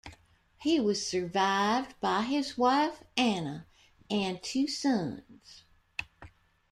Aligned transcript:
He 0.57 0.79
was 0.79 1.05
survived 1.07 1.93
by 1.99 2.23
his 2.23 2.57
wife, 2.57 3.03
Anna, 3.15 3.67
and 4.09 4.41
two 4.41 4.65
sons. 4.67 5.61